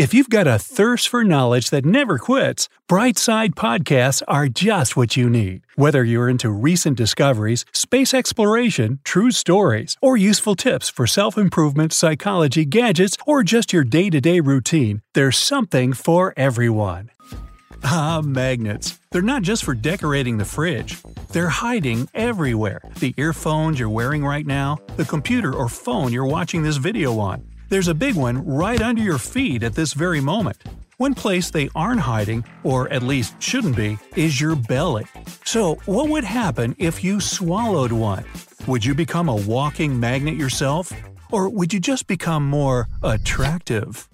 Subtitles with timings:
[0.00, 5.14] If you've got a thirst for knowledge that never quits, Brightside Podcasts are just what
[5.14, 5.60] you need.
[5.76, 11.92] Whether you're into recent discoveries, space exploration, true stories, or useful tips for self improvement,
[11.92, 17.10] psychology, gadgets, or just your day to day routine, there's something for everyone.
[17.84, 18.98] Ah, magnets.
[19.10, 20.96] They're not just for decorating the fridge.
[21.32, 22.80] They're hiding everywhere.
[23.00, 27.44] The earphones you're wearing right now, the computer or phone you're watching this video on,
[27.70, 30.62] there's a big one right under your feet at this very moment.
[30.98, 35.06] One place they aren't hiding, or at least shouldn't be, is your belly.
[35.46, 38.24] So, what would happen if you swallowed one?
[38.66, 40.92] Would you become a walking magnet yourself?
[41.32, 44.06] Or would you just become more attractive?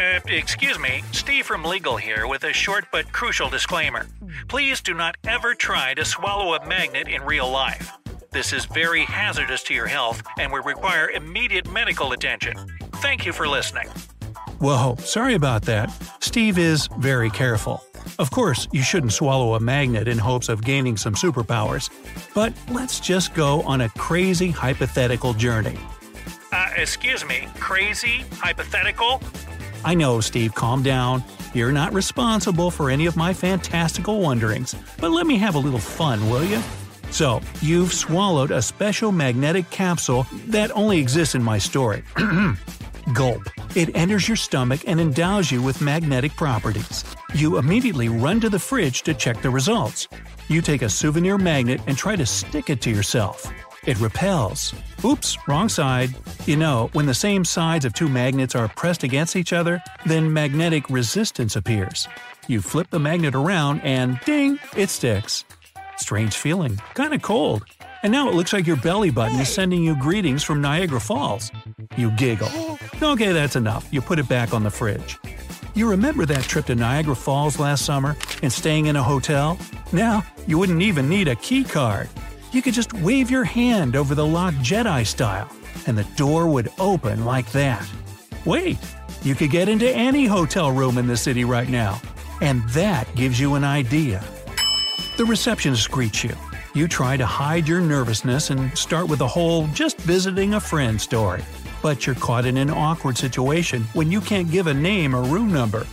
[0.00, 4.06] Uh, excuse me, Steve from Legal here with a short but crucial disclaimer.
[4.48, 7.92] Please do not ever try to swallow a magnet in real life.
[8.32, 12.54] This is very hazardous to your health and will require immediate medical attention.
[13.02, 13.88] Thank you for listening.
[14.60, 15.90] Whoa, sorry about that.
[16.20, 17.82] Steve is very careful.
[18.20, 21.90] Of course, you shouldn't swallow a magnet in hopes of gaining some superpowers.
[22.32, 25.78] But let's just go on a crazy hypothetical journey.
[26.52, 28.24] Uh, excuse me, crazy?
[28.34, 29.20] Hypothetical?
[29.84, 31.24] I know, Steve, calm down.
[31.52, 35.80] You're not responsible for any of my fantastical wonderings, but let me have a little
[35.80, 36.62] fun, will you?
[37.10, 42.02] So, you've swallowed a special magnetic capsule that only exists in my story.
[43.14, 43.42] Gulp.
[43.74, 47.04] It enters your stomach and endows you with magnetic properties.
[47.34, 50.08] You immediately run to the fridge to check the results.
[50.48, 53.52] You take a souvenir magnet and try to stick it to yourself.
[53.86, 54.74] It repels.
[55.04, 56.10] Oops, wrong side.
[56.46, 60.32] You know, when the same sides of two magnets are pressed against each other, then
[60.32, 62.06] magnetic resistance appears.
[62.46, 65.44] You flip the magnet around and ding, it sticks.
[66.00, 67.62] Strange feeling, kinda cold.
[68.02, 71.52] And now it looks like your belly button is sending you greetings from Niagara Falls.
[71.96, 72.48] You giggle.
[73.02, 73.86] Okay, that's enough.
[73.90, 75.18] You put it back on the fridge.
[75.74, 79.58] You remember that trip to Niagara Falls last summer and staying in a hotel?
[79.92, 82.08] Now, you wouldn't even need a key card.
[82.50, 85.48] You could just wave your hand over the lock Jedi style,
[85.86, 87.86] and the door would open like that.
[88.46, 88.78] Wait,
[89.22, 92.00] you could get into any hotel room in the city right now.
[92.40, 94.24] And that gives you an idea.
[95.16, 96.34] The receptionist greets you.
[96.72, 101.00] You try to hide your nervousness and start with a whole just visiting a friend
[101.00, 101.44] story.
[101.82, 105.52] But you're caught in an awkward situation when you can't give a name or room
[105.52, 105.86] number.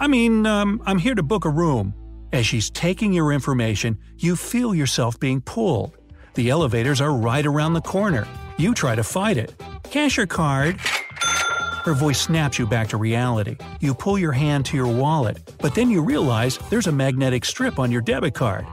[0.00, 1.94] I mean, um, I'm here to book a room.
[2.32, 5.96] As she's taking your information, you feel yourself being pulled.
[6.34, 8.26] The elevators are right around the corner.
[8.56, 9.54] You try to fight it.
[9.90, 10.80] Cash your card.
[11.84, 13.56] Her voice snaps you back to reality.
[13.80, 17.80] You pull your hand to your wallet, but then you realize there's a magnetic strip
[17.80, 18.66] on your debit card.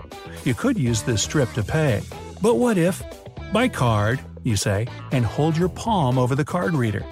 [0.44, 2.02] You could use this strip to pay.
[2.40, 3.02] But what if?
[3.52, 7.04] By card, you say, and hold your palm over the card reader.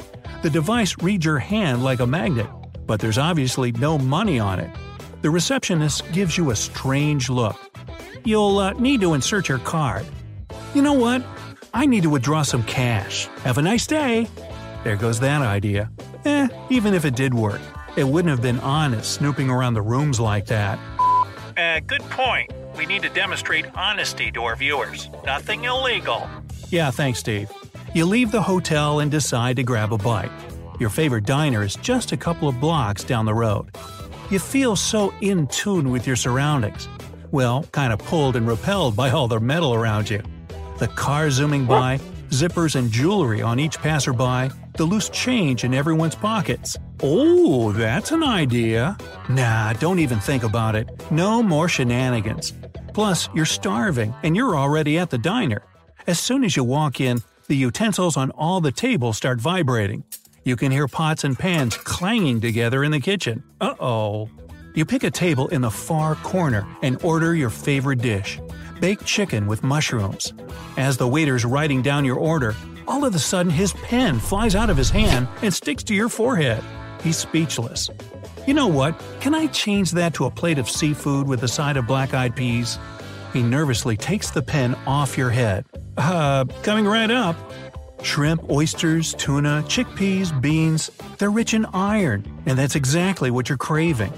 [0.44, 2.47] The device reads your hand like a magnet,
[2.85, 4.69] but there's obviously no money on it.
[5.24, 7.58] The receptionist gives you a strange look.
[8.24, 10.06] You'll uh, need to insert your card.
[10.75, 11.25] You know what?
[11.74, 13.25] I need to withdraw some cash.
[13.44, 14.28] Have a nice day.
[14.88, 15.92] There goes that idea.
[16.24, 17.59] Eh, even if it did work,
[17.98, 20.80] it wouldn't have been honest snooping around the rooms like that.
[21.58, 22.53] Uh, good point.
[22.78, 25.09] We need to demonstrate honesty to our viewers.
[25.26, 26.30] Nothing illegal.
[26.70, 27.52] Yeah, thanks, Steve.
[27.94, 30.31] You leave the hotel and decide to grab a bite.
[30.80, 33.76] Your favorite diner is just a couple of blocks down the road.
[34.30, 36.88] You feel so in tune with your surroundings.
[37.31, 40.24] Well, kind of pulled and repelled by all the metal around you.
[40.78, 42.00] The car zooming by,
[42.30, 46.78] zippers and jewelry on each passerby, the loose change in everyone's pockets.
[47.02, 48.98] Oh, that's an idea.
[49.30, 50.90] Nah, don't even think about it.
[51.12, 52.54] No more shenanigans.
[52.94, 55.62] Plus, you're starving and you're already at the diner.
[56.08, 60.04] As soon as you walk in, the utensils on all the tables start vibrating.
[60.44, 63.44] You can hear pots and pans clanging together in the kitchen.
[63.59, 64.30] Uh oh.
[64.74, 68.40] You pick a table in the far corner and order your favorite dish
[68.80, 70.34] baked chicken with mushrooms.
[70.78, 72.56] As the waiter's writing down your order,
[72.88, 76.10] all of a sudden his pen flies out of his hand and sticks to your
[76.10, 76.64] forehead.
[77.02, 77.90] He's speechless.
[78.46, 79.02] You know what?
[79.20, 82.35] Can I change that to a plate of seafood with a side of black eyed
[82.35, 82.79] peas?
[83.34, 85.66] He nervously takes the pen off your head.
[85.97, 87.35] Uh, coming right up.
[88.03, 94.14] Shrimp, oysters, tuna, chickpeas, beans, they're rich in iron, and that's exactly what you're craving.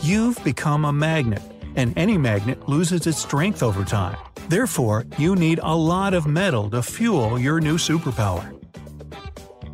[0.00, 1.42] You've become a magnet
[1.76, 4.16] and any magnet loses its strength over time.
[4.48, 8.50] Therefore, you need a lot of metal to fuel your new superpower.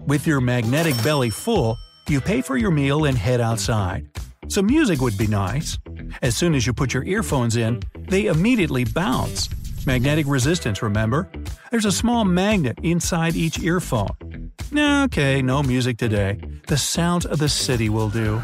[0.06, 1.76] With your magnetic belly full,
[2.08, 4.06] you pay for your meal and head outside.
[4.48, 5.78] Some music would be nice.
[6.22, 9.48] As soon as you put your earphones in, they immediately bounce.
[9.86, 11.30] Magnetic resistance, remember?
[11.70, 14.50] There's a small magnet inside each earphone.
[14.76, 16.40] Okay, no music today.
[16.66, 18.42] the sounds of the city will do.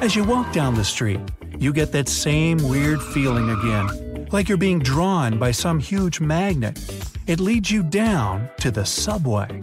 [0.00, 1.20] As you walk down the street,
[1.58, 6.78] you get that same weird feeling again, like you're being drawn by some huge magnet.
[7.26, 9.60] It leads you down to the subway.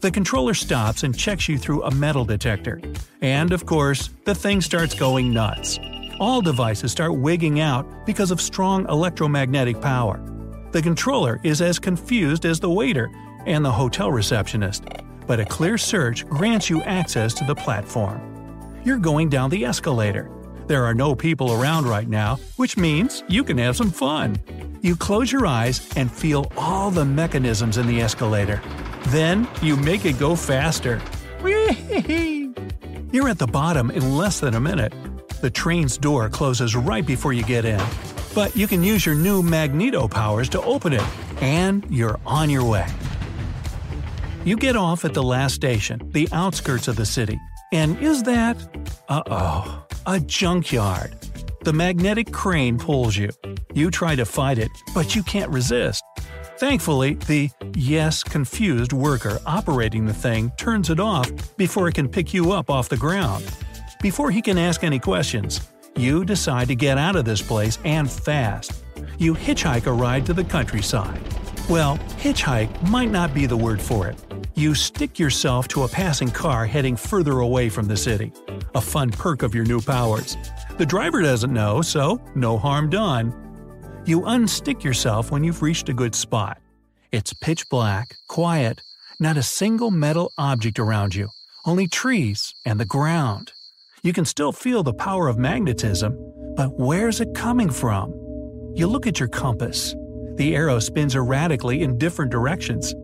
[0.00, 2.80] The controller stops and checks you through a metal detector.
[3.20, 5.78] And of course, the thing starts going nuts.
[6.18, 10.20] All devices start wigging out because of strong electromagnetic power.
[10.72, 13.10] The controller is as confused as the waiter
[13.46, 14.84] and the hotel receptionist,
[15.26, 18.20] but a clear search grants you access to the platform.
[18.84, 20.28] You're going down the escalator.
[20.66, 24.36] There are no people around right now, which means you can have some fun.
[24.80, 28.60] You close your eyes and feel all the mechanisms in the escalator.
[29.08, 31.00] Then you make it go faster.
[31.42, 34.94] You're at the bottom in less than a minute.
[35.40, 37.82] The train's door closes right before you get in.
[38.34, 41.02] But you can use your new magneto powers to open it,
[41.42, 42.86] and you're on your way.
[44.44, 47.38] You get off at the last station, the outskirts of the city.
[47.72, 48.56] And is that.
[49.08, 49.81] Uh oh.
[50.04, 51.14] A junkyard.
[51.62, 53.30] The magnetic crane pulls you.
[53.72, 56.02] You try to fight it, but you can't resist.
[56.58, 62.34] Thankfully, the yes confused worker operating the thing turns it off before it can pick
[62.34, 63.44] you up off the ground.
[64.00, 65.60] Before he can ask any questions,
[65.94, 68.82] you decide to get out of this place and fast.
[69.18, 71.20] You hitchhike a ride to the countryside.
[71.68, 74.18] Well, hitchhike might not be the word for it.
[74.54, 78.32] You stick yourself to a passing car heading further away from the city.
[78.74, 80.36] A fun perk of your new powers.
[80.78, 83.34] The driver doesn't know, so no harm done.
[84.06, 86.58] You unstick yourself when you've reached a good spot.
[87.12, 88.80] It's pitch black, quiet,
[89.20, 91.28] not a single metal object around you,
[91.66, 93.52] only trees and the ground.
[94.02, 96.16] You can still feel the power of magnetism,
[96.56, 98.10] but where's it coming from?
[98.74, 99.94] You look at your compass.
[100.36, 102.94] The arrow spins erratically in different directions.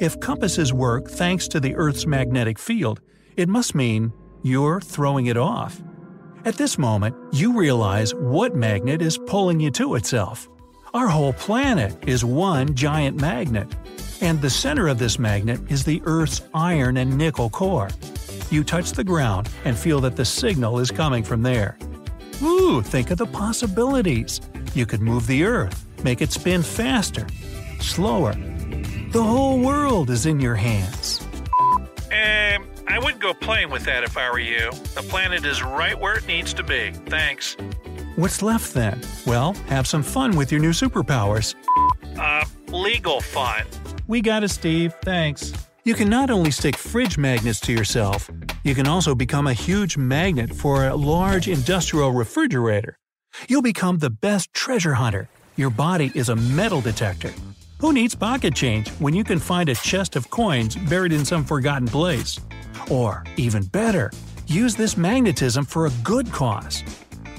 [0.00, 3.00] If compasses work thanks to the Earth's magnetic field,
[3.36, 5.80] it must mean you're throwing it off.
[6.44, 10.48] At this moment, you realize what magnet is pulling you to itself.
[10.92, 13.68] Our whole planet is one giant magnet,
[14.20, 17.88] and the center of this magnet is the Earth's iron and nickel core.
[18.50, 21.78] You touch the ground and feel that the signal is coming from there.
[22.42, 24.40] Ooh, think of the possibilities.
[24.74, 27.26] You could move the Earth, make it spin faster,
[27.80, 28.34] slower.
[29.12, 31.20] The whole world is in your hands.
[32.10, 34.70] Um, I wouldn't go playing with that if I were you.
[34.70, 36.90] The planet is right where it needs to be.
[37.06, 37.56] Thanks.
[38.16, 39.00] What's left then?
[39.26, 41.54] Well, have some fun with your new superpowers.
[42.18, 43.64] Uh, legal fun.
[44.08, 44.92] We got it, Steve.
[45.00, 45.54] Thanks.
[45.84, 48.30] You can not only stick fridge magnets to yourself,
[48.62, 52.98] you can also become a huge magnet for a large industrial refrigerator.
[53.48, 55.30] You'll become the best treasure hunter.
[55.56, 57.32] Your body is a metal detector.
[57.78, 61.42] Who needs pocket change when you can find a chest of coins buried in some
[61.42, 62.38] forgotten place?
[62.90, 64.10] Or, even better,
[64.46, 66.82] use this magnetism for a good cause.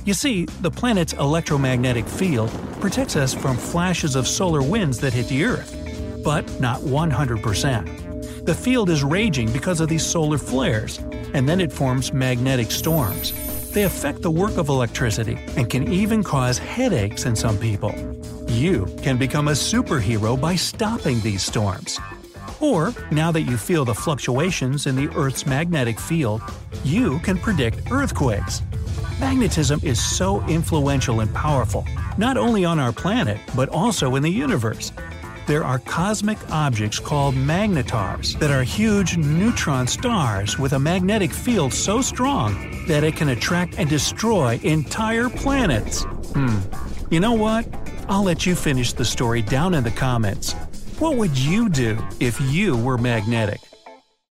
[0.05, 2.51] You see, the planet's electromagnetic field
[2.81, 5.79] protects us from flashes of solar winds that hit the Earth.
[6.23, 8.45] But not 100%.
[8.45, 10.97] The field is raging because of these solar flares,
[11.33, 13.31] and then it forms magnetic storms.
[13.71, 17.95] They affect the work of electricity and can even cause headaches in some people.
[18.47, 21.99] You can become a superhero by stopping these storms.
[22.63, 26.41] Or, now that you feel the fluctuations in the Earth's magnetic field,
[26.85, 28.61] you can predict earthquakes.
[29.19, 31.85] Magnetism is so influential and powerful,
[32.17, 34.93] not only on our planet, but also in the universe.
[35.45, 41.73] There are cosmic objects called magnetars that are huge neutron stars with a magnetic field
[41.73, 46.03] so strong that it can attract and destroy entire planets.
[46.33, 46.59] Hmm.
[47.11, 47.67] You know what?
[48.07, 50.55] I'll let you finish the story down in the comments.
[51.03, 53.72] What would you do if you were magnetic?